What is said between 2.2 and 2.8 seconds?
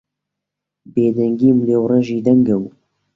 دەنگە و